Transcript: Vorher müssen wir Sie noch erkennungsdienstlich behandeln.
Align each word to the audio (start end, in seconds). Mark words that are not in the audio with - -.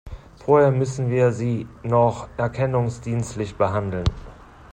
Vorher 0.43 0.71
müssen 0.71 1.11
wir 1.11 1.31
Sie 1.31 1.67
noch 1.83 2.27
erkennungsdienstlich 2.35 3.55
behandeln. 3.55 4.05